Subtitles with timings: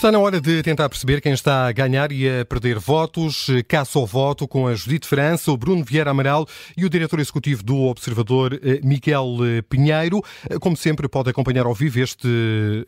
[0.00, 3.48] Está na hora de tentar perceber quem está a ganhar e a perder votos.
[3.68, 7.62] Caça ao voto com a Judite França, o Bruno Vieira Amaral e o diretor executivo
[7.62, 10.22] do Observador, eh, Miguel eh, Pinheiro.
[10.48, 12.26] Eh, como sempre, pode acompanhar ao vivo este,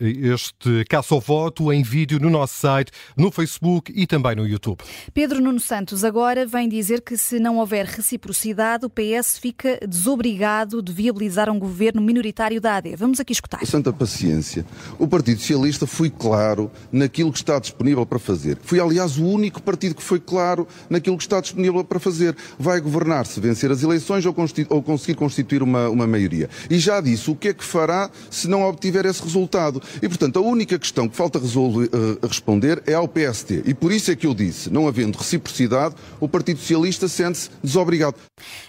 [0.01, 4.79] este Caça ao Voto em vídeo no nosso site, no Facebook e também no YouTube.
[5.13, 10.81] Pedro Nuno Santos agora vem dizer que se não houver reciprocidade, o PS fica desobrigado
[10.81, 12.97] de viabilizar um governo minoritário da AD.
[12.97, 13.67] Vamos aqui escutar.
[13.67, 14.65] Santa paciência.
[14.99, 16.71] O Partido Socialista foi claro
[17.03, 18.59] naquilo que está disponível para fazer.
[18.63, 22.37] Foi, aliás, o único partido que foi claro naquilo que está disponível para fazer.
[22.59, 24.35] Vai governar se vencer as eleições ou,
[24.69, 26.49] ou conseguir constituir uma, uma maioria.
[26.71, 29.83] E já disse o que é que fará se não obtiver esse resultado.
[30.01, 33.63] E, portanto, a única questão que falta resolver, uh, responder é ao PST.
[33.67, 38.17] E por isso é que eu disse, não havendo reciprocidade, o Partido Socialista sente-se desobrigado.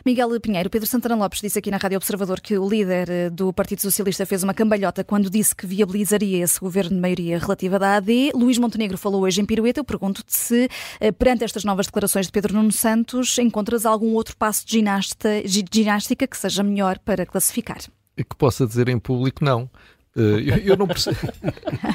[0.05, 3.53] Miguel Pinheiro, Pedro Santana Lopes disse aqui na Rádio Observador que o líder eh, do
[3.53, 7.97] Partido Socialista fez uma cambalhota quando disse que viabilizaria esse governo de maioria relativa da
[7.97, 8.22] AD.
[8.33, 9.79] Luís Montenegro falou hoje em Pirueta.
[9.79, 14.35] Eu pergunto-te se, eh, perante estas novas declarações de Pedro Nuno Santos, encontras algum outro
[14.37, 17.79] passo de, ginasta, ginástica que seja melhor para classificar.
[18.15, 19.69] Que possa dizer em público, não.
[20.15, 21.17] Uh, eu, eu, não percebo.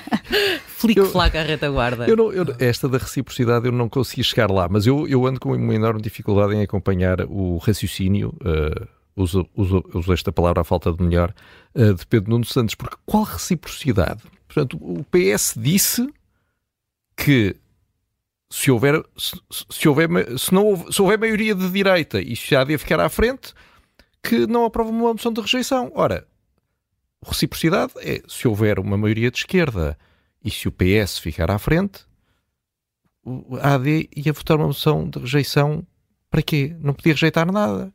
[0.67, 2.07] Flick-flac à retaguarda.
[2.09, 5.39] Eu não, eu, esta da reciprocidade eu não consegui chegar lá, mas eu, eu ando
[5.39, 10.65] com uma enorme dificuldade em acompanhar o raciocínio, uh, uso, uso, uso, esta palavra à
[10.65, 11.33] falta de melhor,
[11.77, 14.23] uh, de Pedro Nuno Santos, porque qual reciprocidade?
[14.49, 16.09] Portanto, o PS disse
[17.19, 17.57] que
[18.49, 19.39] se houver, se,
[19.69, 23.01] se houver, se não houver, se houver maioria de direita e se há de ficar
[23.01, 23.53] à frente,
[24.23, 25.91] que não aprova uma moção de rejeição.
[25.95, 26.27] Ora,
[27.27, 29.99] reciprocidade é se houver uma maioria de esquerda
[30.43, 32.07] e se o PS ficar à frente,
[33.61, 35.87] a AD ia votar uma moção de rejeição
[36.31, 36.77] para quê?
[36.81, 37.93] Não podia rejeitar nada.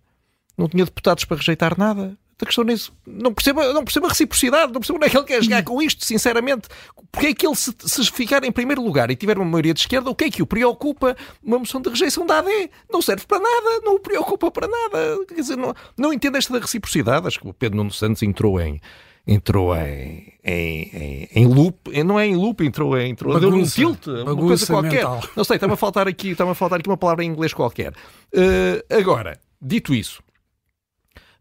[0.58, 2.94] Não tinha deputados para rejeitar nada a questão nisso.
[3.06, 5.82] Não percebo, não percebo a reciprocidade, não percebo onde é que ele quer chegar com
[5.82, 6.68] isto, sinceramente.
[7.12, 9.82] Porque é que ele, se, se, ficar em primeiro lugar e tiver uma maioria de
[9.82, 11.16] esquerda, o que é que o preocupa?
[11.44, 15.26] Uma moção de rejeição da AD não serve para nada, não o preocupa para nada.
[15.28, 17.28] Quer dizer, não, não entendo esta da reciprocidade.
[17.28, 18.82] Acho que o Pedro Nuno Santos entrou em.
[19.26, 23.64] Entrou em, em, em, em loop, não é em loop, entrou em entrou, deu um
[23.64, 24.96] tilt, uma coisa qualquer.
[24.96, 25.24] Mental.
[25.34, 27.94] Não sei, está-me a faltar aqui, está a faltar aqui uma palavra em inglês qualquer.
[28.34, 30.22] Uh, agora, dito isso,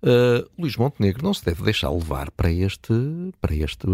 [0.02, 2.92] Uh, Luís Montenegro não se deve deixar levar para este,
[3.40, 3.86] para este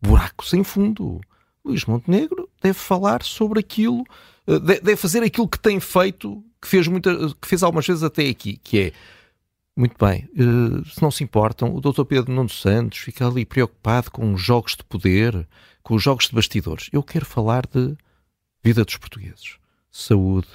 [0.00, 1.20] buraco sem fundo.
[1.64, 4.04] Luís Montenegro deve falar sobre aquilo,
[4.46, 8.28] uh, deve fazer aquilo que tem feito, que fez, muita, que fez algumas vezes até
[8.28, 8.92] aqui, que é
[9.74, 12.04] muito bem, uh, se não se importam, o Dr.
[12.04, 15.48] Pedro Nuno Santos fica ali preocupado com os jogos de poder,
[15.82, 16.90] com os jogos de bastidores.
[16.92, 17.96] Eu quero falar de
[18.62, 19.56] vida dos portugueses,
[19.90, 20.48] saúde,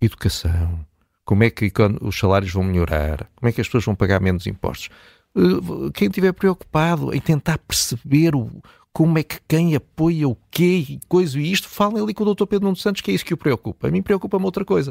[0.00, 0.86] educação,
[1.30, 3.30] como é que os salários vão melhorar?
[3.36, 4.88] Como é que as pessoas vão pagar menos impostos?
[5.36, 8.50] Eh, quem estiver preocupado em tentar perceber o,
[8.92, 12.34] como é que quem apoia o quê e coisa e isto, falem ali com o
[12.34, 12.46] Dr.
[12.46, 13.86] Pedro Nuno Santos, que é isso que o preocupa.
[13.86, 14.90] A mim preocupa-me outra coisa.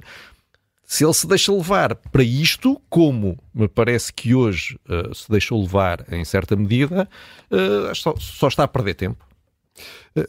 [0.85, 5.61] Se ele se deixa levar para isto, como me parece que hoje uh, se deixou
[5.61, 7.09] levar em certa medida,
[7.51, 9.25] uh, só, só, está a perder tempo.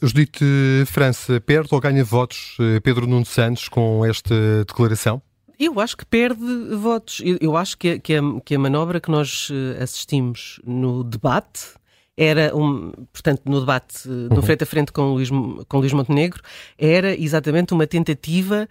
[0.02, 0.44] Judite
[0.86, 5.22] França, perde ou ganha votos Pedro Nuno Santos com esta declaração?
[5.60, 7.20] Eu acho que perde votos.
[7.22, 11.04] Eu, eu acho que a, que, a, que a manobra que nós eh, assistimos no
[11.04, 11.74] debate
[12.16, 14.42] era, um, portanto, no debate eh, no uhum.
[14.42, 15.28] frente a frente com Luís,
[15.68, 16.42] com Luís Montenegro,
[16.78, 18.66] era exatamente uma tentativa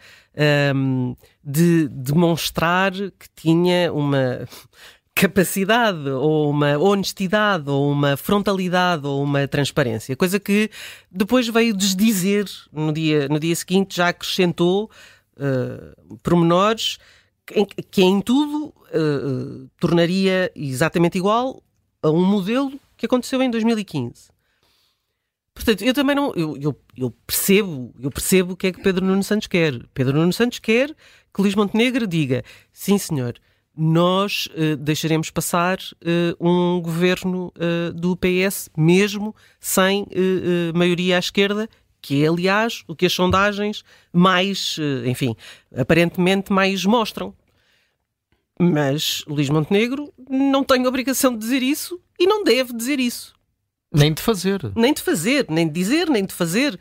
[0.76, 4.48] um, de demonstrar que tinha uma
[5.14, 10.72] capacidade ou uma honestidade ou uma frontalidade ou uma transparência, coisa que
[11.12, 14.90] depois veio desdizer no dia, no dia seguinte, já acrescentou
[15.40, 16.98] uh, pormenores
[17.54, 21.64] em, que em tudo uh, tornaria exatamente igual
[22.02, 24.30] a um modelo que aconteceu em 2015.
[25.54, 26.32] Portanto, eu também não.
[26.36, 29.78] Eu, eu, eu, percebo, eu percebo o que é que Pedro Nuno Santos quer.
[29.94, 30.96] Pedro Nuno Santos quer
[31.34, 33.36] que Luís Montenegro diga: sim, senhor,
[33.76, 40.06] nós uh, deixaremos passar uh, um governo uh, do PS, mesmo sem
[40.74, 41.70] maioria à esquerda,
[42.02, 45.36] que é, aliás, o que as sondagens mais, eh, enfim,
[45.76, 47.34] aparentemente mais mostram.
[48.60, 53.34] Mas Luís Montenegro não tem obrigação de dizer isso e não deve dizer isso.
[53.92, 54.72] Nem de fazer.
[54.76, 56.80] Nem de fazer, nem de dizer, nem de fazer.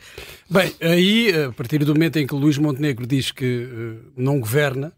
[0.50, 4.92] Bem, aí, a partir do momento em que Luís Montenegro diz que uh, não governa.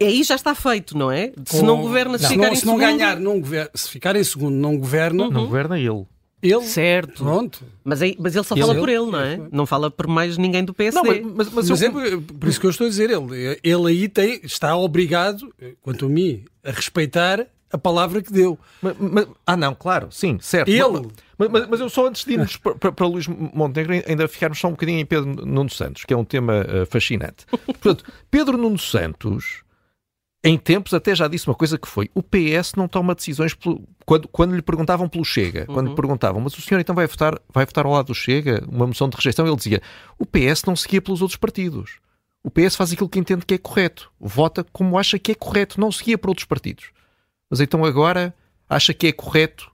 [0.00, 1.28] Aí já está feito, não é?
[1.28, 1.44] Com...
[1.46, 2.80] Se não governa, se não, ficar não, em se segundo...
[2.80, 5.24] não ganhar, não governa, se ficar em segundo, não governa.
[5.24, 5.30] Uhum.
[5.30, 6.06] Não governa ele.
[6.42, 7.22] Ele, certo.
[7.22, 7.64] Pronto.
[7.84, 9.40] Mas, aí, mas ele só ele, fala por ele, não é?
[9.52, 11.00] Não fala por mais ninguém do PSD.
[11.00, 11.88] Não, mas, mas, mas, mas eu...
[11.88, 13.10] é por isso que eu estou a dizer.
[13.10, 18.58] Ele, ele aí tem, está obrigado, quanto a mim, a respeitar a palavra que deu.
[18.80, 20.68] Mas, mas, ah, não, claro, sim, certo.
[20.68, 21.08] Ele,
[21.38, 24.72] Mas, mas, eu só antes de irmos para, para Luís Montenegro, ainda ficarmos só um
[24.72, 27.46] bocadinho em Pedro Nuno Santos, que é um tema uh, fascinante.
[27.48, 29.61] Portanto, Pedro Nuno Santos,
[30.44, 33.82] em tempos, até já disse uma coisa que foi: o PS não toma decisões pelo,
[34.04, 35.94] quando, quando lhe perguntavam pelo Chega, quando lhe uhum.
[35.94, 39.08] perguntavam, mas o senhor então vai votar, vai votar ao lado do Chega, uma moção
[39.08, 39.80] de rejeição, ele dizia:
[40.18, 42.00] o PS não seguia pelos outros partidos.
[42.44, 45.80] O PS faz aquilo que entende que é correto, vota como acha que é correto,
[45.80, 46.86] não seguia para outros partidos.
[47.48, 48.34] Mas então agora
[48.68, 49.70] acha que é correto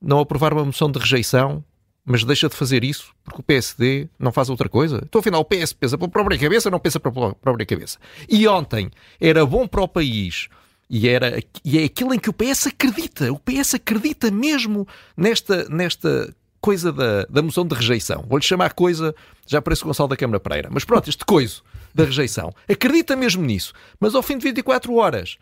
[0.00, 1.64] não aprovar uma moção de rejeição,
[2.04, 5.00] mas deixa de fazer isso porque o PSD não faz outra coisa?
[5.04, 7.98] Então, afinal, o PS pensa pela própria cabeça, não pensa pela própria cabeça.
[8.28, 8.90] E ontem
[9.20, 10.48] era bom para o país
[10.90, 13.32] e, era, e é aquilo em que o PS acredita.
[13.32, 18.24] O PS acredita mesmo nesta, nesta coisa da, da moção de rejeição.
[18.28, 19.14] Vou-lhe chamar coisa,
[19.46, 21.62] já parece o Gonçalo da Câmara Pereira, mas pronto, este coiso
[21.94, 22.54] da rejeição.
[22.68, 23.72] Acredita mesmo nisso.
[23.98, 25.38] Mas ao fim de 24 horas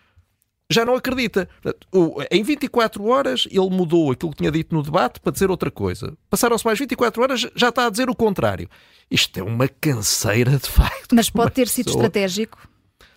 [0.70, 1.48] já não acredita.
[2.30, 6.16] Em 24 horas ele mudou aquilo que tinha dito no debate para dizer outra coisa.
[6.30, 8.68] Passaram-se mais 24 horas, já está a dizer o contrário.
[9.10, 11.14] Isto é uma canseira de facto.
[11.14, 12.58] Mas pode ter sido estratégico?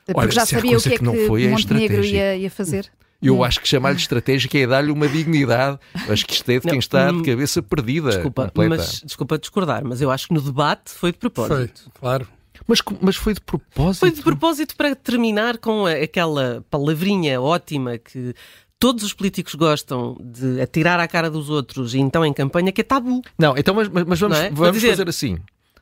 [0.05, 2.91] Porque Olha, já sabia o que é que, que não foi, é ia, ia fazer?
[3.21, 3.43] Eu hum.
[3.43, 5.79] acho que chamar-lhe estratégica é dar-lhe uma dignidade.
[6.09, 8.09] Acho que isto é de quem está de hum, cabeça perdida.
[8.09, 11.83] Desculpa, mas, desculpa discordar, mas eu acho que no debate foi de propósito.
[11.83, 12.27] Foi, claro.
[12.67, 13.99] Mas, mas foi de propósito?
[13.99, 18.33] Foi de propósito para terminar com aquela palavrinha ótima que
[18.79, 22.81] todos os políticos gostam de atirar à cara dos outros e então em campanha que
[22.81, 23.21] é tabu.
[23.37, 24.49] Não, então mas, mas vamos, é?
[24.49, 25.37] vamos dizer, fazer assim.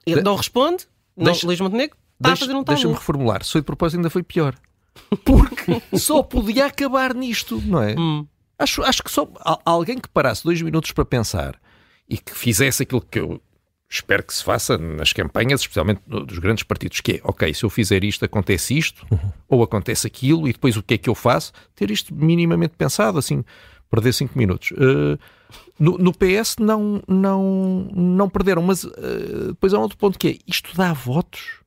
[0.05, 0.87] Ele não responde,
[1.17, 2.75] deixa, não, Luís Montenegro está deixa, a fazer um tabu.
[2.75, 3.43] Deixa-me reformular.
[3.43, 4.55] Se foi de propósito ainda foi pior.
[5.25, 7.95] Porque só podia acabar nisto, não é?
[7.97, 8.27] Hum.
[8.59, 9.27] Acho, acho que só
[9.65, 11.59] alguém que parasse dois minutos para pensar
[12.07, 13.41] e que fizesse aquilo que eu
[13.91, 17.69] espero que se faça nas campanhas, especialmente dos grandes partidos, que é, ok, se eu
[17.69, 19.31] fizer isto, acontece isto, uhum.
[19.49, 21.51] ou acontece aquilo, e depois o que é que eu faço?
[21.75, 23.43] Ter isto minimamente pensado, assim,
[23.89, 24.71] perder cinco minutos.
[24.71, 25.19] Uh,
[25.77, 30.38] no, no, PS não, não, não perderam, mas uh, depois há outro ponto que é,
[30.47, 31.59] isto dá votos?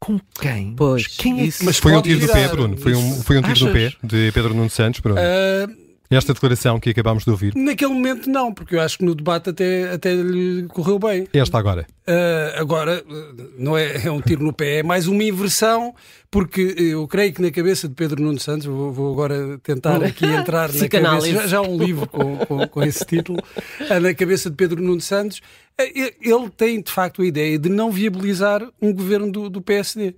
[0.00, 0.74] Com quem?
[0.76, 2.76] Pois, quem é Mas foi um tiro do pé, Bruno.
[2.76, 5.20] Foi um, foi um tiro do pé de Pedro Nuno Santos, Bruno.
[5.20, 7.54] Uh, esta declaração que acabámos de ouvir?
[7.54, 11.28] Naquele momento não, porque eu acho que no debate até, até lhe correu bem.
[11.32, 11.86] Esta agora?
[12.08, 13.04] Uh, agora,
[13.58, 15.94] não é, é um tiro no pé, é mais uma inversão,
[16.30, 20.24] porque eu creio que na cabeça de Pedro Nuno Santos, vou, vou agora tentar aqui
[20.24, 23.38] entrar na cabeça, já, já há um livro com, com, com esse título,
[23.90, 25.42] ah, na cabeça de Pedro Nuno Santos,
[25.78, 30.14] ah, ele tem de facto a ideia de não viabilizar um governo do, do PSD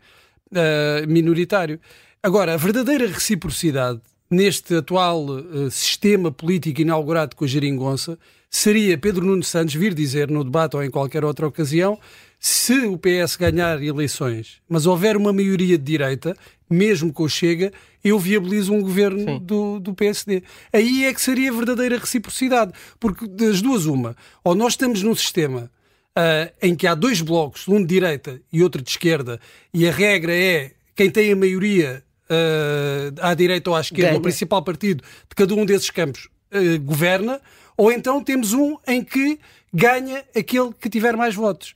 [0.52, 1.80] uh, minoritário.
[2.22, 8.18] Agora, a verdadeira reciprocidade neste atual uh, sistema político inaugurado com a geringonça
[8.48, 11.98] seria Pedro Nuno Santos vir dizer no debate ou em qualquer outra ocasião
[12.38, 16.34] se o PS ganhar eleições, mas houver uma maioria de direita,
[16.70, 17.70] mesmo com o Chega,
[18.02, 20.42] eu viabilizo um governo do, do PSD.
[20.72, 25.14] Aí é que seria a verdadeira reciprocidade, porque das duas uma, ou nós estamos num
[25.14, 25.70] sistema
[26.16, 29.38] uh, em que há dois blocos, um de direita e outro de esquerda,
[29.74, 34.20] e a regra é quem tem a maioria uh, à direita ou à esquerda, o
[34.20, 37.40] principal partido de cada um desses campos uh, governa,
[37.76, 39.38] ou então temos um em que
[39.72, 41.74] ganha aquele que tiver mais votos.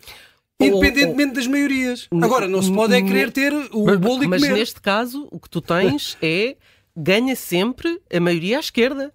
[0.60, 2.08] Independentemente das maiorias.
[2.22, 4.54] Agora, não se pode é querer ter o mas, bolo e Mas comer.
[4.54, 6.56] neste caso, o que tu tens é
[6.96, 9.12] ganha sempre a maioria à esquerda.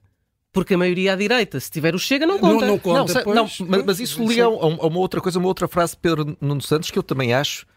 [0.51, 2.65] Porque a maioria à direita, se tiver o Chega, não conta.
[2.65, 5.68] Não, não conta, não, não mas, mas, isso liga a, uma outra coisa, uma outra
[5.68, 7.68] frase de Pedro Nuno Santos que eu também acho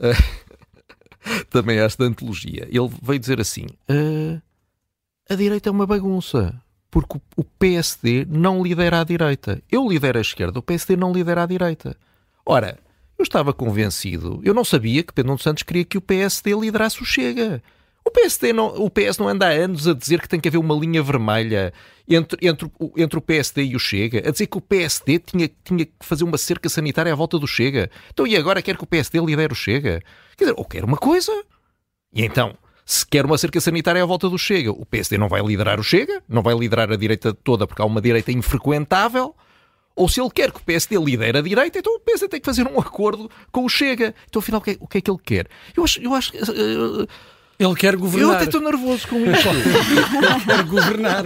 [0.00, 0.49] uh,
[1.50, 2.66] também esta antologia.
[2.70, 4.40] Ele veio dizer assim: uh,
[5.28, 6.54] a direita é uma bagunça.
[6.90, 9.62] Porque o PSD não lidera a direita.
[9.70, 11.96] Eu lidero a esquerda, o PSD não lidera a direita.
[12.44, 12.76] Ora,
[13.16, 17.00] eu estava convencido, eu não sabia que Pedro Nuno Santos queria que o PSD liderasse
[17.00, 17.62] o Chega.
[18.10, 20.58] O PSD não, o PS não anda há anos a dizer que tem que haver
[20.58, 21.72] uma linha vermelha
[22.08, 25.86] entre, entre, entre o PSD e o Chega, a dizer que o PSD tinha, tinha
[25.86, 27.88] que fazer uma cerca sanitária à volta do Chega.
[28.12, 30.02] Então e agora quer que o PSD lidere o Chega?
[30.36, 31.32] Quer dizer, ou quer uma coisa.
[32.12, 35.40] E então, se quer uma cerca sanitária à volta do Chega, o PSD não vai
[35.40, 39.36] liderar o Chega, não vai liderar a direita toda porque há uma direita infrequentável.
[39.94, 42.46] Ou se ele quer que o PSD lidere a direita, então o PSD tem que
[42.46, 44.16] fazer um acordo com o Chega.
[44.28, 45.46] Então, afinal, o que é, o que, é que ele quer?
[45.76, 47.06] Eu acho, eu acho uh,
[47.60, 48.30] ele quer governar.
[48.30, 49.48] Eu até estou nervoso com isso.
[50.46, 51.24] quer governar.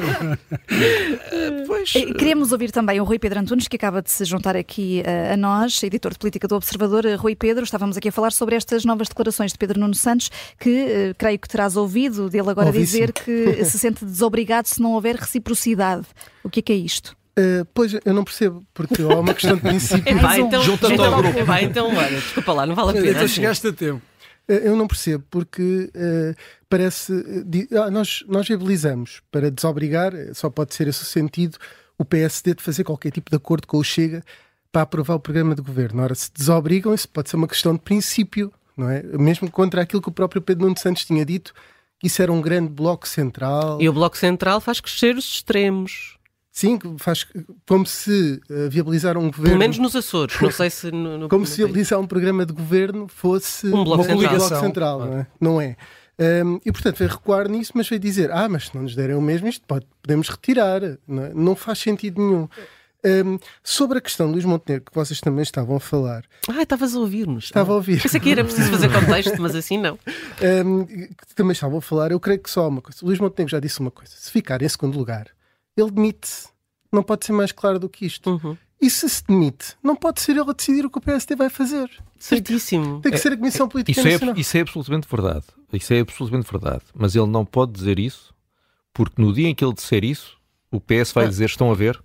[1.64, 1.92] pois.
[1.94, 5.34] Eh, queremos ouvir também o Rui Pedro Antunes, que acaba de se juntar aqui uh,
[5.34, 7.04] a nós, editor de política do Observador.
[7.16, 11.14] Rui Pedro, estávamos aqui a falar sobre estas novas declarações de Pedro Nuno Santos, que
[11.16, 16.06] creio que terás ouvido dele agora dizer que se sente desobrigado se não houver reciprocidade.
[16.42, 17.16] O que é que é isto?
[17.38, 20.18] Uh, pois, eu não percebo, porque é uma questão de princípio.
[20.18, 21.44] Vai, então, Junta-te então, ao grupo.
[21.44, 23.10] Vai, então, olha, desculpa lá, não vale a pena.
[23.10, 24.02] Então chegaste a tempo.
[24.48, 26.34] Eh, eu não percebo, porque uh,
[26.68, 27.12] parece.
[27.12, 31.58] Uh, nós, nós viabilizamos para desobrigar, só pode ser esse o sentido,
[31.98, 34.22] o PSD de fazer qualquer tipo de acordo com o Chega
[34.70, 36.02] para aprovar o programa de governo.
[36.02, 39.02] Ora, se desobrigam, isso pode ser uma questão de princípio, não é?
[39.02, 41.54] Mesmo contra aquilo que o próprio Pedro Nuno Santos tinha dito,
[41.98, 43.80] que isso era um grande bloco central.
[43.80, 46.13] E o bloco central faz crescer os extremos.
[46.54, 47.26] Sim, faz
[47.66, 49.48] como se uh, viabilizar um governo.
[49.48, 50.88] Pelo menos nos Açores, não sei se.
[50.88, 54.60] No, no como se viabilizar um programa de governo fosse um bloco uma central, bloco
[54.60, 55.26] central não é?
[55.40, 55.76] Não é.
[56.16, 59.16] Um, e portanto veio recuar nisso, mas veio dizer: Ah, mas se não nos derem
[59.16, 60.80] o mesmo, isto pode, podemos retirar.
[61.08, 61.34] Não, é?
[61.34, 62.48] não faz sentido nenhum.
[63.04, 66.22] Um, sobre a questão de Luís Montenegro, que vocês também estavam a falar.
[66.48, 67.46] Ah, estavas a ouvir-nos.
[67.46, 68.00] Estava a ouvir.
[68.00, 69.98] Pensei que era preciso fazer contexto, mas assim não.
[70.64, 72.98] Um, que também estavam a falar, eu creio que só uma coisa.
[73.02, 75.26] O Luís Montenegro já disse uma coisa: se ficar em segundo lugar,
[75.76, 76.48] ele demite-se.
[76.92, 78.30] Não pode ser mais claro do que isto.
[78.30, 78.56] Uhum.
[78.80, 81.48] E se se demite, não pode ser ele a decidir o que o PSD vai
[81.48, 81.90] fazer.
[82.18, 83.00] Certíssimo.
[83.00, 84.36] Tem que, ser a Comissão Política isso Nacional.
[84.36, 85.44] É, isso é absolutamente verdade.
[85.72, 86.82] Isso é absolutamente verdade.
[86.94, 88.34] Mas ele não pode dizer isso,
[88.92, 90.36] porque no dia em que ele disser isso,
[90.70, 91.28] o PS vai ah.
[91.28, 92.02] dizer: estão a ver,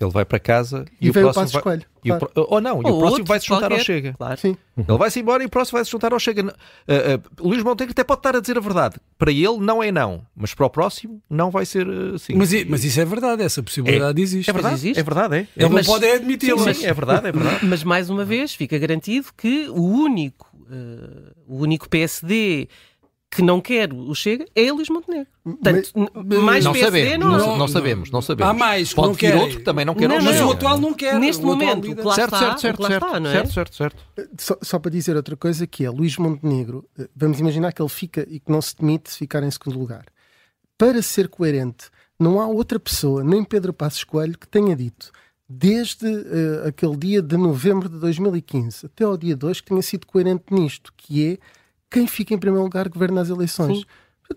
[0.00, 1.60] ele vai para casa e, e o próximo vai...
[1.60, 1.86] escolhe.
[2.02, 2.30] Claro.
[2.34, 2.54] O...
[2.54, 3.78] Ou não, ou e o próximo vai se juntar qualquer...
[3.78, 4.14] ao Chega.
[4.14, 4.40] Claro.
[4.40, 4.56] Sim.
[4.76, 6.42] Ele vai-se embora e o próximo vai se juntar ao Chega.
[6.42, 8.96] Uh, uh, Luís Montenegro até pode estar a dizer a verdade.
[9.18, 12.34] Para ele não é não, mas para o próximo não vai ser assim.
[12.34, 14.48] Mas, mas isso é verdade, essa possibilidade é, existe.
[14.48, 15.00] É verdade, existe.
[15.00, 15.36] é verdade.
[15.36, 15.46] É.
[15.56, 16.64] Ele mas, não pode admiti-lo.
[16.64, 17.66] Sim, sim, é verdade, é verdade.
[17.66, 22.68] Mas mais uma vez fica garantido que o único, uh, o único PSD
[23.30, 25.28] que não quer o Chega é Luís Montenegro.
[25.44, 25.92] Portanto,
[26.42, 28.50] mais não PSD sabemos, não, não, não, sabemos, não sabemos.
[28.50, 29.36] Há mais, Pode não vir quer.
[29.36, 30.22] outro que também não quer Não, o.
[30.22, 31.18] Mas o atual não quer.
[31.18, 31.92] Neste momento, líder.
[31.92, 33.32] o que lá certo, está, certo, certo, certo, está, não é?
[33.32, 34.04] certo, certo, certo.
[34.36, 37.88] Só, só, para dizer outra coisa, que é Luís Montenegro, eh, vamos imaginar que ele
[37.88, 40.06] fica e que não se demite se ficar em segundo lugar.
[40.76, 45.12] Para ser coerente, não há outra pessoa, nem Pedro Passos Coelho, que tenha dito
[45.48, 50.06] desde uh, aquele dia de novembro de 2015 até ao dia 2 que tenha sido
[50.06, 51.38] coerente nisto, que é
[51.90, 53.78] quem fica em primeiro lugar governa as eleições.
[53.78, 53.84] Sim.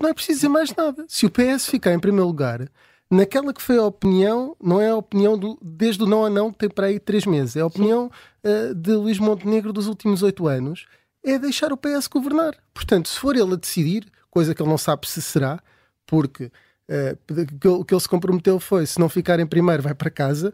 [0.00, 1.04] Não é preciso dizer mais nada.
[1.08, 2.68] Se o PS ficar em primeiro lugar,
[3.10, 6.50] naquela que foi a opinião, não é a opinião do, desde o não a não,
[6.50, 8.10] que tem para aí três meses, é a opinião
[8.44, 10.86] uh, de Luís Montenegro dos últimos oito anos,
[11.24, 12.54] é deixar o PS governar.
[12.72, 15.62] Portanto, se for ele a decidir, coisa que ele não sabe se será,
[16.06, 16.50] porque
[16.90, 20.52] uh, o que ele se comprometeu foi: se não ficar em primeiro, vai para casa.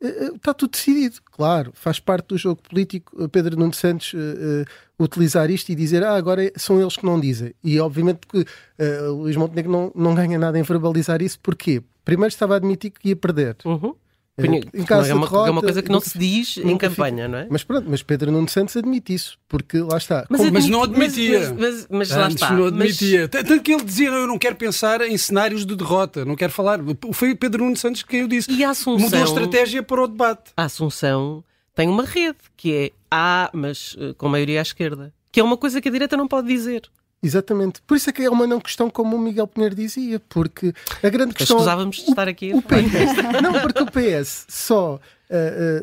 [0.00, 4.64] Está tudo decidido, claro, faz parte do jogo político Pedro Nuno Santos uh,
[4.96, 7.52] utilizar isto e dizer ah, agora são eles que não dizem.
[7.64, 12.28] E obviamente que uh, Luís Montenegro não, não ganha nada em verbalizar isso, porque primeiro
[12.28, 13.56] estava a admitir que ia perder.
[13.64, 13.94] Uhum.
[14.72, 17.28] Em caso é, uma, derrota, é uma coisa que não se diz em campanha, fica.
[17.28, 17.46] não é?
[17.50, 20.26] Mas pronto, mas Pedro Nuno Santos admite isso, porque lá está.
[20.30, 20.52] Mas, Como...
[20.52, 21.40] mas não admitia.
[21.40, 22.52] Mas, mas, mas lá está.
[22.52, 23.28] não admitia.
[23.32, 23.42] Mas...
[23.42, 26.78] Tanto que ele dizia: eu não quero pensar em cenários de derrota, não quero falar.
[27.12, 28.50] Foi Pedro Nuno Santos que eu disse.
[28.52, 30.52] E a Assunção, Mudou a estratégia para o debate.
[30.56, 31.42] A Assunção
[31.74, 35.12] tem uma rede que é A, mas uh, com maioria à esquerda.
[35.32, 36.82] Que é uma coisa que a direita não pode dizer.
[37.22, 37.82] Exatamente.
[37.82, 40.72] Por isso é que é uma não questão, como o Miguel Pinheiro dizia, porque
[41.02, 41.56] a grande questão.
[41.56, 42.52] Escusávamos de estar aqui.
[42.54, 44.98] O PS, não, porque o PS só, uh,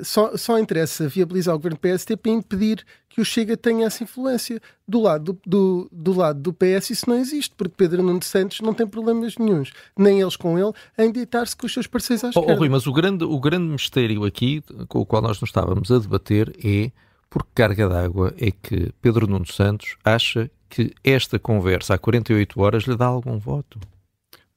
[0.01, 4.03] uh, só, só interessa viabilizar o governo PSD para impedir que o Chega tenha essa
[4.03, 4.61] influência.
[4.87, 8.61] Do lado do, do, do, lado do PS isso não existe, porque Pedro Nuno Santos
[8.61, 12.29] não tem problemas nenhums, nem eles com ele, em deitar-se com os seus parceiros à
[12.29, 12.51] esquerda.
[12.51, 15.49] Oh, oh, Rui, mas o grande, o grande mistério aqui, com o qual nós nos
[15.49, 16.91] estávamos a debater, é
[17.29, 22.61] por que carga d'água é que Pedro Nuno Santos acha que esta conversa há 48
[22.61, 23.79] horas lhe dá algum voto?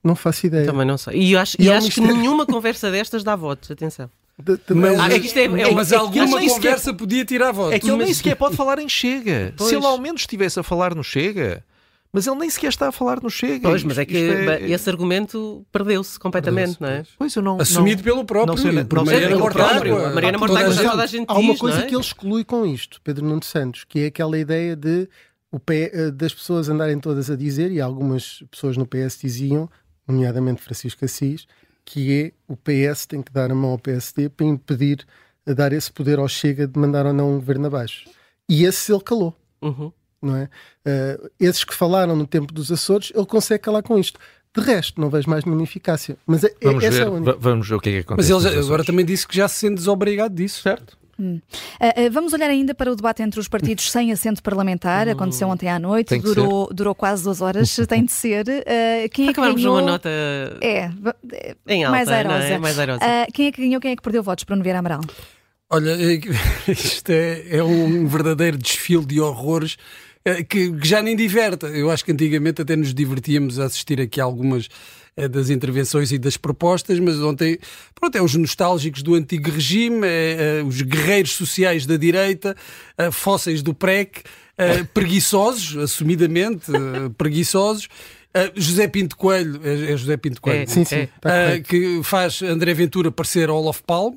[0.03, 0.67] Não faço ideia.
[0.67, 1.21] Também não sei.
[1.21, 4.11] E acho, e e acho que nenhuma conversa destas dá votos, atenção.
[4.41, 7.75] De, de, mas, ah, é, é, é, mas alguma conversa podia tirar votos.
[7.75, 9.53] É que ele nem sequer pode falar em Chega.
[9.57, 9.69] Pois.
[9.69, 11.65] Se ele ao menos estivesse a falar no Chega,
[12.13, 13.69] mas ele nem sequer está a falar no Chega.
[13.69, 14.71] Pois, mas é que é...
[14.71, 17.07] esse argumento perdeu-se completamente, perdeu não é?
[17.19, 17.61] Pois eu não.
[17.61, 18.55] Assumido não, pelo próprio.
[18.55, 20.11] Não sei, não por Mariana Mortágua.
[20.15, 21.83] Mariana Mortágua já toda a gente Há uma diz, coisa é?
[21.83, 25.09] que ele exclui com isto, Pedro Nuno Santos, que é aquela ideia de
[25.51, 29.69] o P, das pessoas andarem todas a dizer, e algumas pessoas no PS diziam,
[30.07, 31.47] nomeadamente Francisco Assis,
[31.85, 35.07] que é o PS tem que dar a mão ao PSD para impedir
[35.47, 38.05] a dar esse poder ao Chega de mandar ou não um governo abaixo.
[38.47, 39.35] E esse ele calou.
[39.63, 39.91] Uhum.
[40.21, 40.51] Não é?
[40.85, 44.21] Uh, esses que falaram no tempo dos Açores, ele consegue calar com isto.
[44.55, 46.17] De resto, não vejo mais nenhuma eficácia.
[46.27, 47.37] Mas é, vamos, essa ver, é a única.
[47.39, 48.33] vamos ver o que é que acontece.
[48.33, 50.63] Mas ele agora também disse que já se sente desobrigado disso.
[50.63, 50.99] Certo.
[51.19, 51.41] Hum.
[51.81, 55.09] Uh, uh, vamos olhar ainda para o debate entre os partidos sem assento parlamentar.
[55.09, 55.13] Hum.
[55.13, 57.75] Aconteceu ontem à noite, durou, durou quase duas horas.
[57.89, 58.47] Tem de ser.
[58.47, 59.77] Uh, quem é que Acabamos ganhou?
[59.77, 60.09] uma nota
[60.61, 60.91] é,
[61.67, 62.45] em alta, mais airosa.
[62.45, 62.59] É?
[62.59, 63.01] mais airosa.
[63.33, 63.81] quem é que ganhou?
[63.81, 64.45] Quem é que perdeu votos?
[64.45, 65.01] Bruno Vieira Amaral.
[65.71, 65.95] Olha,
[66.69, 69.77] isto é, é um verdadeiro desfile de horrores
[70.49, 71.67] que, que, já nem diverte.
[71.67, 74.69] Eu acho que antigamente até nos divertíamos a assistir aqui a algumas
[75.27, 77.59] das intervenções e das propostas, mas ontem,
[77.95, 82.55] pronto, é os nostálgicos do antigo regime, é, é, os guerreiros sociais da direita,
[82.97, 84.23] é, fósseis do PREC,
[84.93, 86.67] preguiçosos, assumidamente
[87.17, 87.89] preguiçosos,
[88.55, 92.75] José Pinto Coelho, é, é, José Pinto Coelho, é, sim, sim, uh, que faz André
[92.75, 94.17] Ventura parecer Olaf Palme.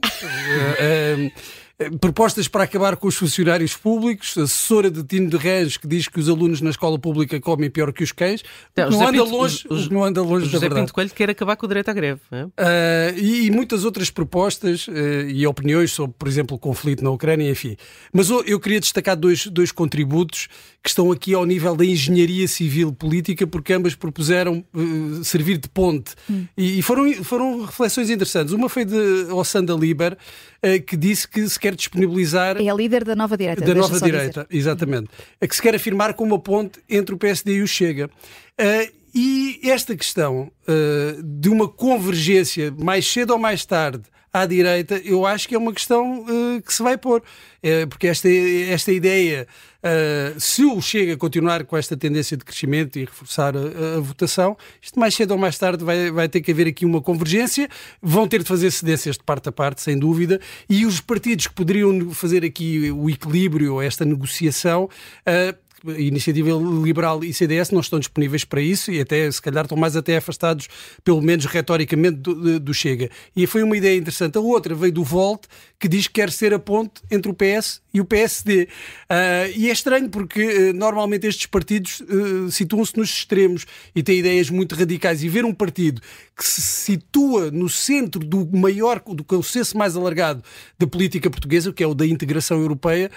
[1.82, 6.08] Eh, propostas para acabar com os funcionários públicos, assessora de Tino de Reis que diz
[6.08, 8.44] que os alunos na escola pública comem pior que os cães.
[8.78, 10.82] Não, não, anda, Pinto, longe, os, não anda longe José da verdade.
[10.82, 12.22] Pinto Coelho quer acabar com o direito à greve.
[12.32, 12.44] É?
[12.44, 12.50] Uh,
[13.18, 14.92] e, e, muitas outras propostas uh,
[15.28, 17.76] e opiniões sobre, por exemplo, o conflito na Ucrânia, enfim.
[18.14, 20.48] Mas eu, eu queria destacar dois, dois contributos
[20.84, 25.70] que estão aqui ao nível da engenharia civil política, porque ambas propuseram uh, servir de
[25.70, 26.16] ponte.
[26.30, 26.46] Hum.
[26.58, 28.54] E, e, foram, foram reflexões interessantes.
[28.54, 28.96] Uma foi de
[29.32, 32.62] Ossanda Liber, uh, que disse que se quer disponibilizar.
[32.62, 33.62] É a líder da nova direita.
[33.62, 34.60] Da nova direita, dizer.
[34.60, 35.10] exatamente.
[35.40, 38.10] A que se quer afirmar como uma ponte entre o PSD e o Chega.
[38.60, 40.50] Uh, e esta questão
[41.22, 45.74] de uma convergência, mais cedo ou mais tarde, à direita, eu acho que é uma
[45.74, 47.22] questão uh, que se vai pôr.
[47.64, 49.48] É, porque esta, esta ideia,
[49.84, 54.58] uh, se o Chega continuar com esta tendência de crescimento e reforçar a, a, votação,
[54.82, 57.70] isto mais cedo ou mais tarde vai, vai ter que haver aqui uma convergência,
[58.02, 61.54] vão ter de fazer cedências de parte a parte, sem dúvida, e os partidos que
[61.54, 65.56] poderiam fazer aqui o equilíbrio, esta negociação, uh,
[65.98, 66.50] Iniciativa
[66.84, 70.18] Liberal e CDS não estão disponíveis para isso e até, se calhar, estão mais até
[70.18, 70.68] afastados,
[71.04, 73.10] pelo menos retoricamente, do, do Chega.
[73.36, 74.38] E foi uma ideia interessante.
[74.38, 75.46] A outra veio do Volt,
[75.82, 78.64] que diz que quer ser a ponte entre o PS e o PSD.
[78.64, 78.68] Uh,
[79.10, 84.20] ah, e é estranho porque uh, normalmente estes partidos uh, situam-se nos extremos e têm
[84.20, 85.24] ideias muito radicais.
[85.24, 86.00] E ver um partido
[86.38, 90.44] que se situa no centro do maior, do consenso mais alargado
[90.78, 93.12] da política portuguesa, que é o da integração europeia,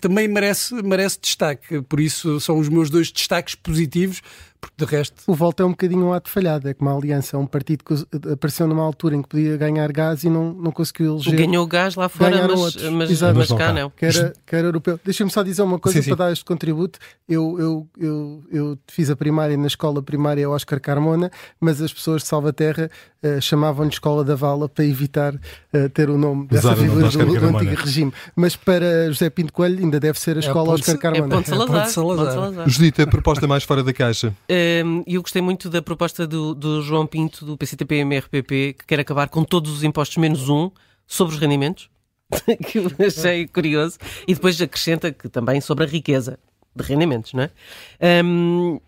[0.00, 1.82] também merece, merece destaque.
[1.82, 4.22] Por isso são os meus dois destaques positivos
[4.62, 5.22] porque de resto.
[5.26, 7.82] O Volta é um bocadinho um ato falhado, é como a Aliança, é um partido
[7.84, 7.94] que
[8.32, 11.34] apareceu numa altura em que podia ganhar gás e não, não conseguiu eleger.
[11.34, 12.82] Ganhou gás lá fora, mas, outros.
[12.90, 13.90] mas, mas, mas cá não.
[13.90, 15.00] Que era, que era europeu.
[15.04, 16.18] Deixa-me só dizer uma coisa sim, para sim.
[16.18, 16.98] dar este contributo.
[17.28, 22.22] Eu, eu, eu, eu fiz a primária na escola primária Oscar Carmona, mas as pessoas
[22.22, 22.88] de Salvaterra
[23.22, 27.56] uh, chamavam-lhe Escola da Vala para evitar uh, ter o nome dessa figura do, do,
[27.56, 28.12] antigo regime.
[28.36, 31.26] Mas para José Pinto Coelho ainda deve ser a é Escola é Oscar Carmona.
[31.26, 31.76] É Ponte Salazar.
[31.76, 32.32] É Ponte Salazar.
[32.32, 32.68] Salazar.
[32.68, 34.32] Judita, a proposta mais fora da caixa.
[35.06, 39.28] E eu gostei muito da proposta do, do João Pinto, do PCTP-MRPP, que quer acabar
[39.28, 40.70] com todos os impostos menos um
[41.06, 41.90] sobre os rendimentos,
[42.66, 46.38] que eu achei curioso, e depois acrescenta que também sobre a riqueza
[46.74, 47.50] de rendimentos, não é?
[48.24, 48.80] Um,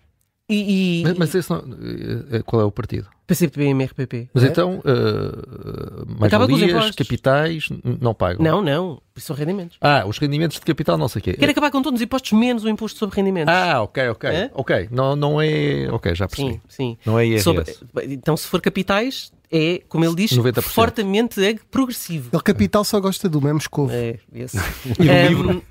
[0.49, 3.09] e, e, mas, mas não, eh, eh, qual é o partido?
[3.27, 4.29] PCP e MRPP.
[4.35, 4.49] Mas é?
[4.49, 7.69] então, uh, mais capitais,
[8.01, 8.45] não pagam?
[8.45, 9.01] Não, não.
[9.17, 9.79] São rendimentos.
[9.81, 11.33] Ah, os rendimentos de capital, não sei o quê.
[11.35, 13.55] Quer acabar com todos os impostos, menos o imposto sobre rendimentos.
[13.55, 14.31] Ah, ok, ok.
[14.31, 14.51] É?
[14.53, 15.89] Ok, não, não é...
[15.91, 16.55] Ok, já percebi.
[16.55, 16.99] Sim, sim.
[17.07, 17.45] Não é IRS.
[17.45, 17.65] Sobre...
[18.13, 20.63] Então, se for capitais, é, como ele diz, 90%.
[20.63, 22.31] fortemente é progressivo.
[22.33, 23.93] Ele capital só gosta do mesmo escovo.
[23.93, 24.59] É, esse.
[24.99, 25.63] um,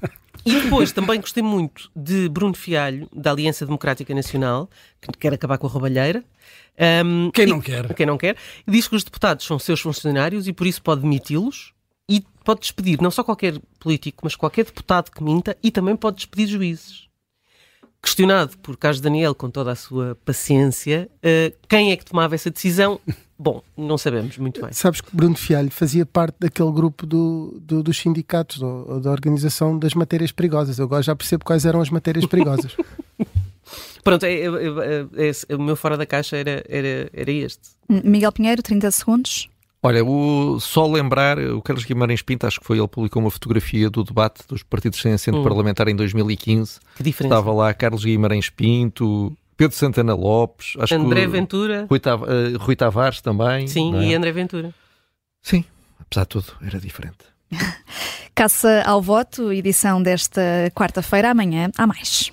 [0.46, 4.70] E depois também gostei muito de Bruno Fialho, da Aliança Democrática Nacional,
[5.02, 6.24] que quer acabar com a roubalheira.
[7.06, 7.94] Um, quem não e, quer?
[7.94, 8.36] Quem não quer.
[8.68, 11.74] Diz que os deputados são seus funcionários e por isso pode demiti-los
[12.10, 16.18] e pode despedir não só qualquer político, mas qualquer deputado que minta e também pode
[16.18, 17.08] despedir juízes.
[18.02, 22.52] Questionado por Carlos Daniel, com toda a sua paciência, uh, quem é que tomava essa
[22.52, 23.00] decisão?
[23.44, 24.72] Bom, não sabemos muito bem.
[24.72, 29.78] Sabes que Bruno Fialho fazia parte daquele grupo do, do, dos sindicatos, ou da organização
[29.78, 30.80] das matérias perigosas.
[30.80, 32.74] Eu agora já percebo quais eram as matérias perigosas.
[34.02, 37.72] Pronto, é, é, é, é, o meu fora da caixa era, era, era este.
[37.90, 39.50] Miguel Pinheiro, 30 segundos.
[39.86, 43.90] Olha, o, só lembrar, o Carlos Guimarães Pinto, acho que foi ele publicou uma fotografia
[43.90, 45.44] do debate dos partidos sem assento hum.
[45.44, 46.80] parlamentar em 2015.
[46.96, 47.36] Que diferença.
[47.36, 52.58] Estava lá Carlos Guimarães Pinto, Pedro Santana Lopes, acho André que Ventura, Rui, Tav uh,
[52.58, 53.68] Rui Tavares também.
[53.68, 54.04] Sim, é?
[54.06, 54.74] e André Ventura.
[55.42, 55.64] Sim,
[56.00, 57.20] apesar de tudo, era diferente.
[58.36, 60.42] Caça ao voto, edição desta
[60.74, 61.30] quarta-feira.
[61.30, 62.32] Amanhã há mais.